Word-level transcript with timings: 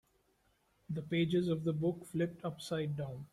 The 0.89 1.03
pages 1.03 1.47
of 1.47 1.63
the 1.63 1.73
book 1.73 2.07
flipped 2.07 2.43
upside 2.43 2.97
down. 2.97 3.27